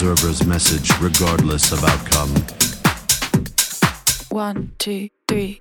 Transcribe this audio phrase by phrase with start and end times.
[0.00, 2.30] observer's message regardless of outcome.
[4.30, 5.60] One, two, three.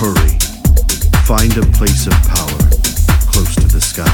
[0.00, 0.38] hurry,
[1.26, 2.58] find a place of power
[3.30, 4.08] close to the sky.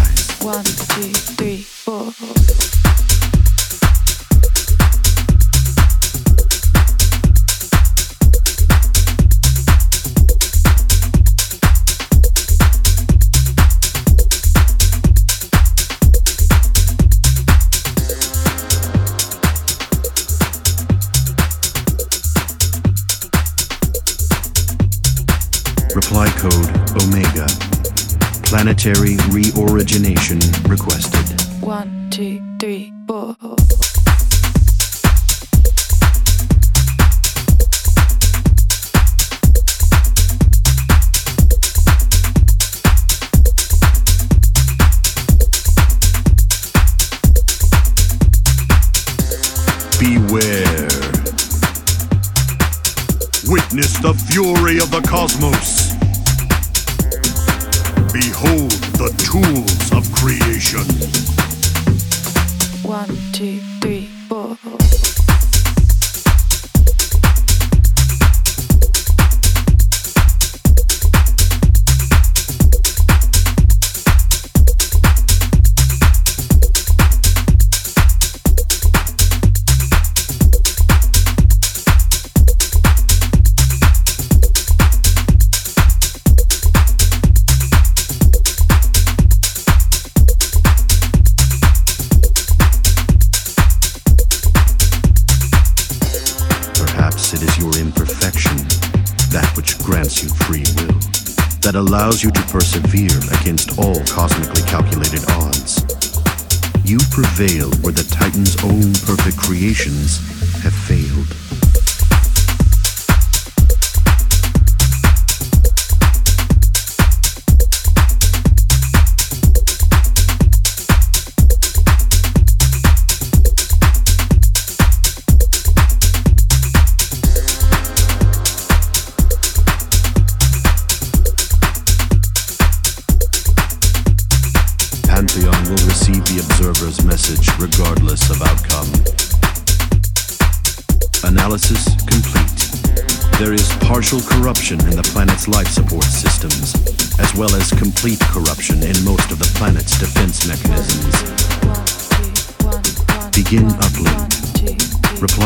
[0.44, 2.85] One, two, three, four.
[26.06, 26.52] Apply code
[27.02, 27.48] Omega.
[28.44, 31.42] Planetary reorigination requested.
[31.60, 33.34] One, two, three, four.
[49.98, 50.86] Beware.
[53.48, 55.85] Witness the fury of the cosmos.
[63.06, 63.95] One, two, three.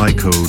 [0.01, 0.40] Michael.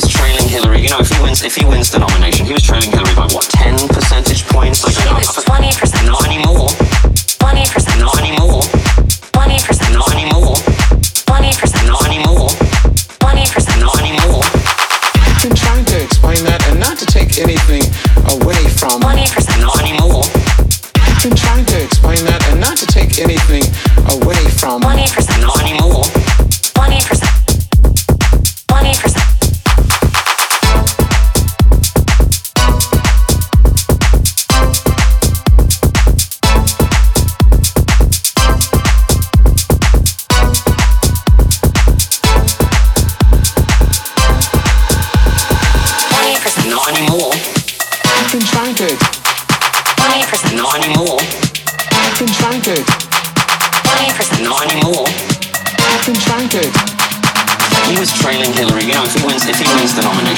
[0.00, 0.80] was trailing Hillary.
[0.80, 3.26] You know, if he wins, if he wins the nomination, he was trailing Hillary by
[3.34, 4.84] what, ten percentage points?
[4.84, 6.06] Like she uh, was twenty percent.
[6.06, 6.70] Not anymore.
[7.42, 7.98] Twenty percent.
[7.98, 8.62] Not anymore.
[9.34, 9.92] Twenty percent.
[9.94, 10.54] Not anymore.
[11.26, 11.86] Twenty percent.
[11.88, 12.48] Not anymore.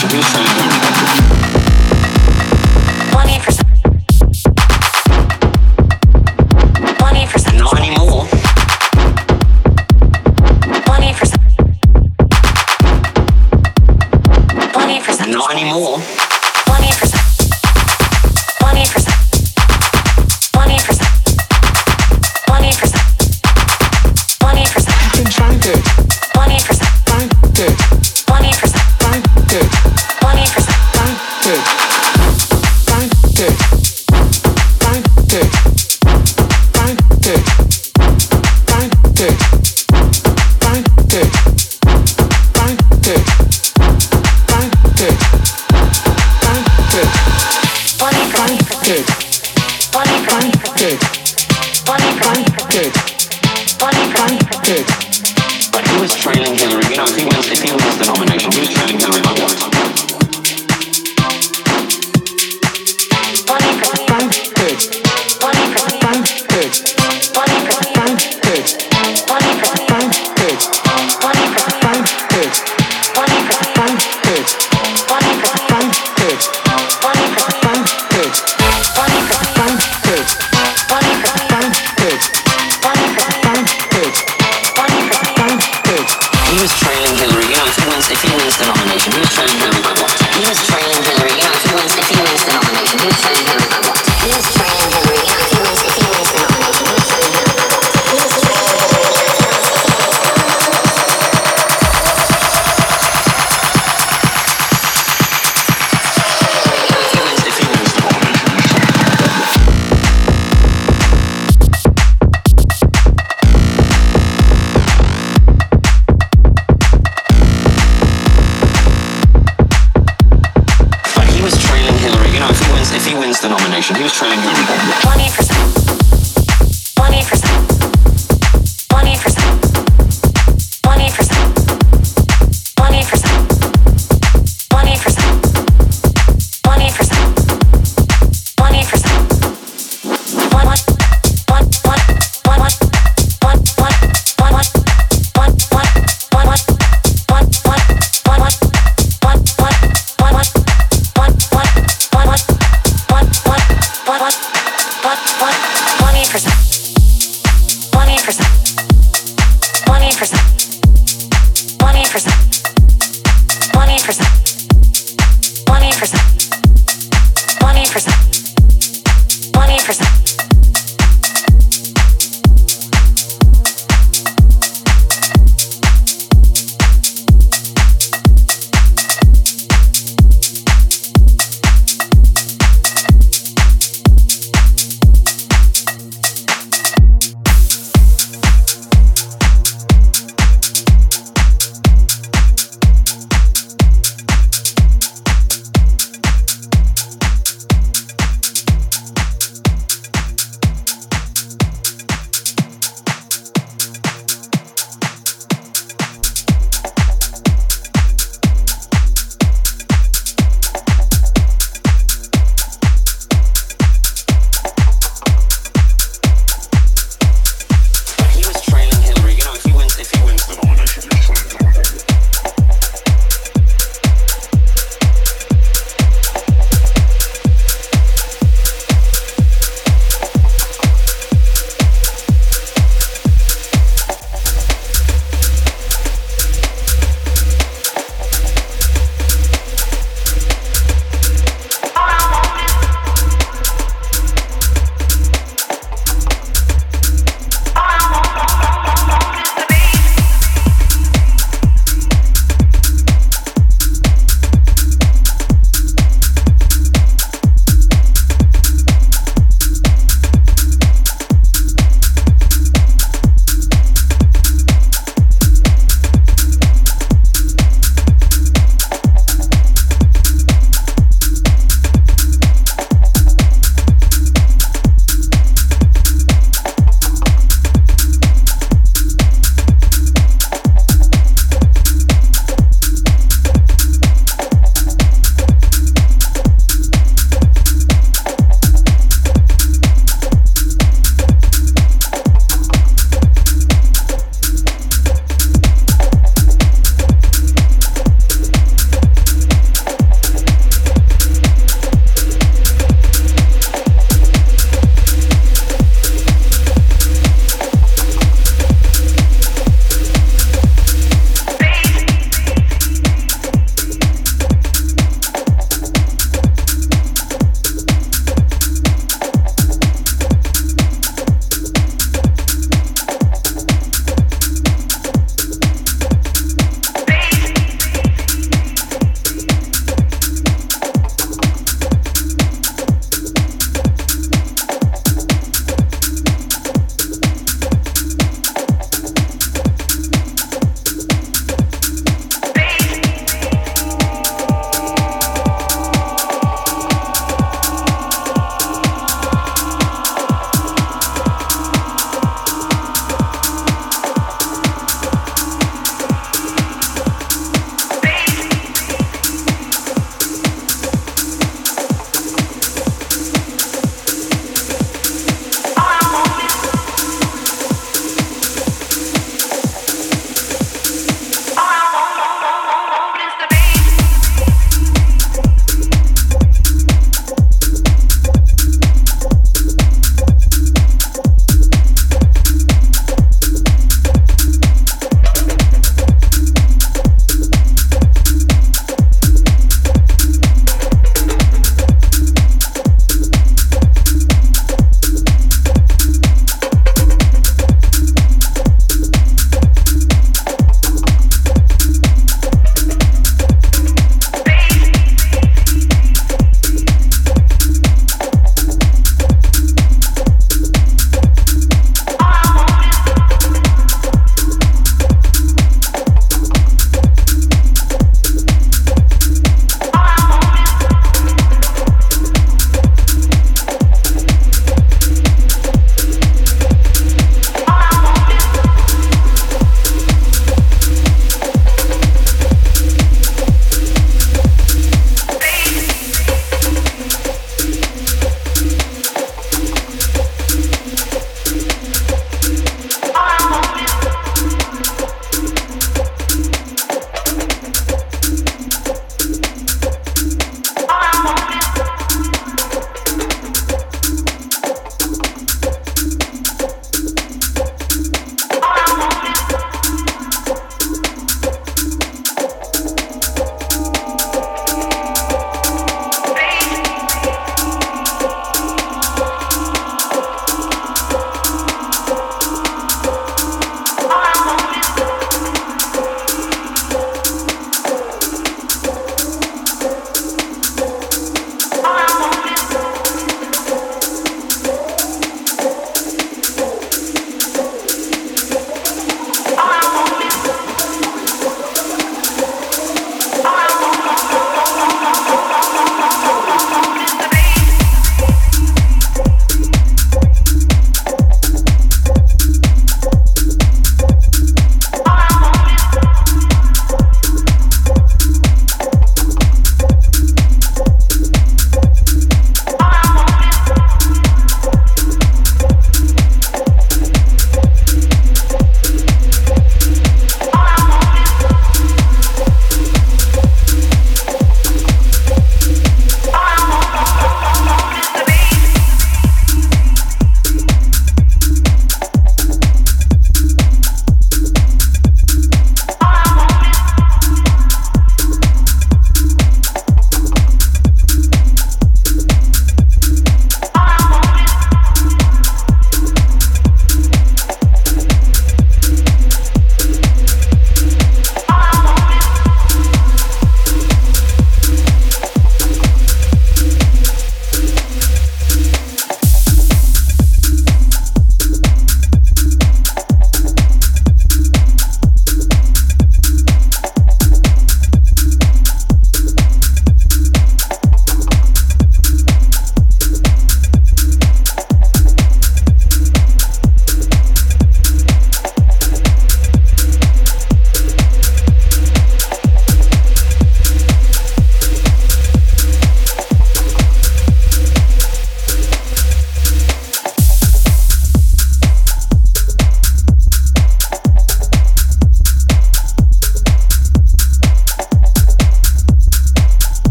[0.00, 0.47] Transmissão.
[56.00, 56.84] was trailing Hillary?
[56.90, 58.52] You know, he was, He was the nomination.
[58.52, 59.57] Who was trailing Hillary by what?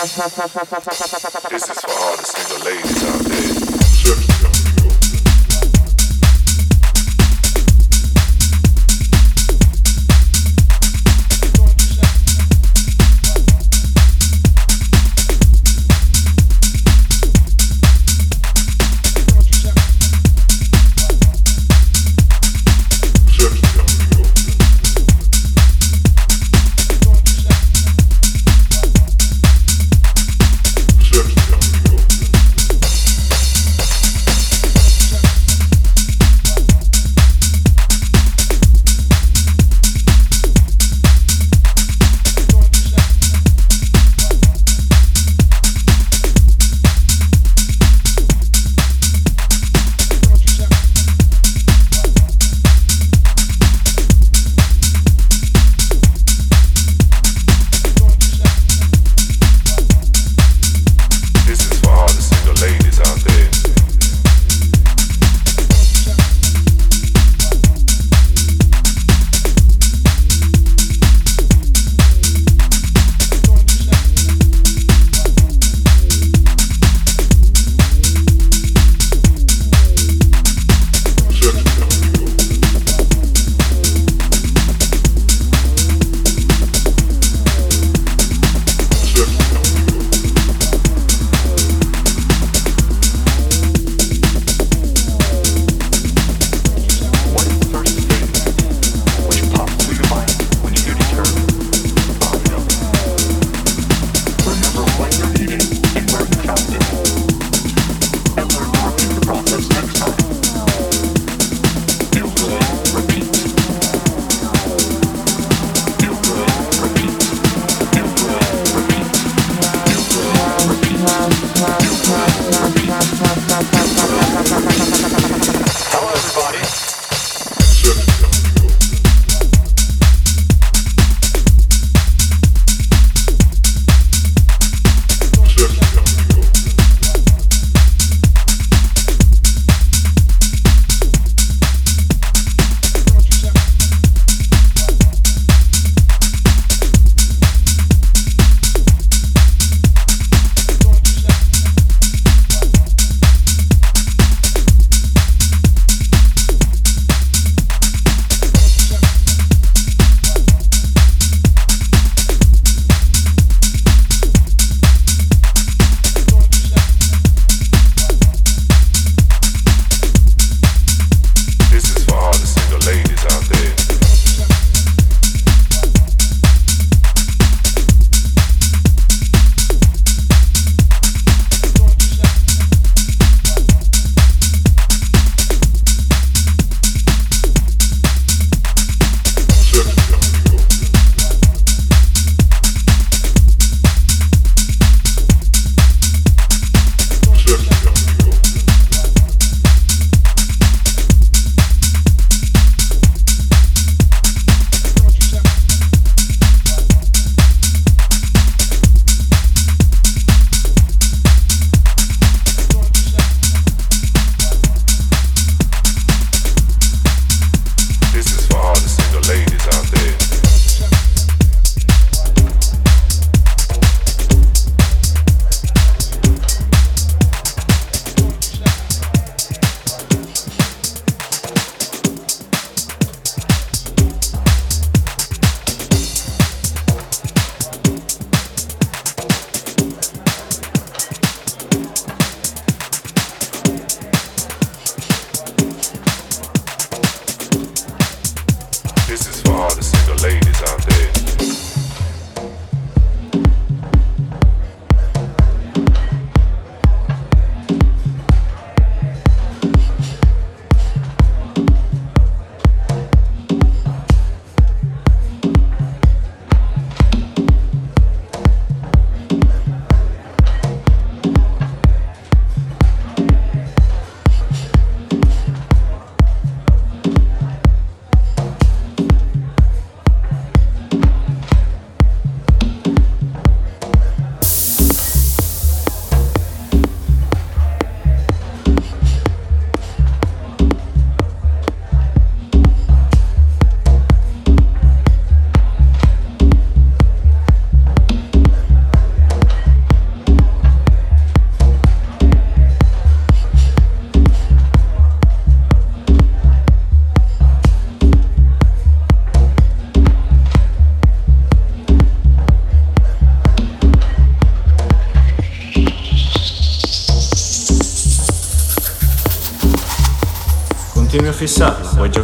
[0.00, 0.29] ha ha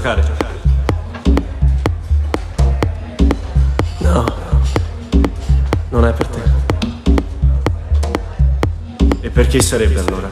[0.07, 0.23] giocare?
[3.99, 4.25] No,
[5.89, 6.43] non è per te.
[9.21, 10.29] E per chi sarebbe allora?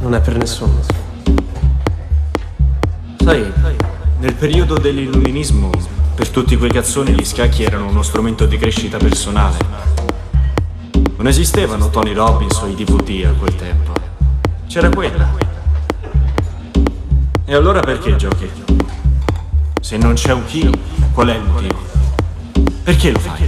[0.00, 0.80] Non è per nessuno.
[3.16, 3.50] Sai,
[4.18, 5.70] nel periodo dell'illuminismo,
[6.14, 9.56] per tutti quei cazzoni gli scacchi erano uno strumento di crescita personale.
[11.16, 13.92] Non esistevano Tony Robbins o i DVD a quel tempo.
[14.66, 15.41] C'era quella.
[17.52, 18.50] E allora perché giochi?
[19.78, 20.70] Se non c'è un chi,
[21.12, 21.82] qual è il motivo?
[22.82, 23.46] Perché lo fai?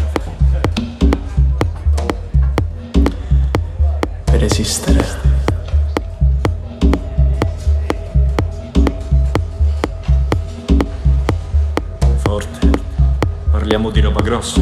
[4.24, 5.06] Per esistere.
[12.18, 12.70] Forte.
[13.52, 14.60] Parliamo di roba grossa.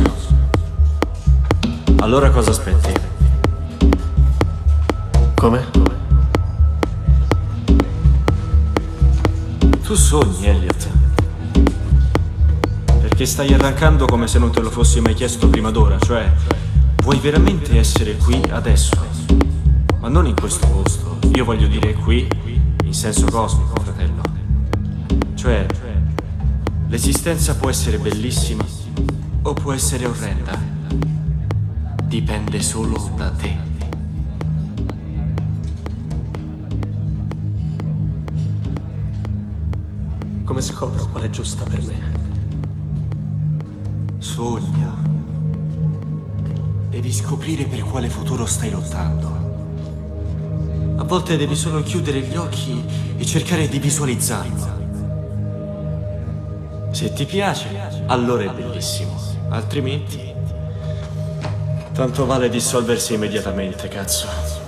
[1.96, 2.92] Allora cosa aspetti?
[5.34, 5.91] Come?
[9.92, 10.88] Tu sogni, Elliot.
[13.02, 16.32] Perché stai arrancando come se non te lo fossi mai chiesto prima d'ora, cioè
[17.02, 18.96] vuoi veramente essere qui adesso?
[20.00, 21.18] Ma non in questo posto.
[21.34, 22.26] Io voglio dire qui,
[22.84, 24.22] in senso cosmico, fratello.
[25.34, 25.66] Cioè,
[26.88, 28.64] l'esistenza può essere bellissima
[29.42, 30.58] o può essere orrenda.
[32.04, 33.71] Dipende solo da te.
[41.32, 42.20] Giusta per me?
[44.18, 44.94] Sogna.
[46.90, 49.40] Devi scoprire per quale futuro stai lottando.
[50.98, 52.84] A volte devi solo chiudere gli occhi
[53.16, 54.80] e cercare di visualizzarlo.
[56.92, 57.68] Se ti piace,
[58.06, 59.18] allora è bellissimo.
[59.48, 60.30] Altrimenti...
[61.92, 64.61] Tanto vale dissolversi immediatamente, cazzo.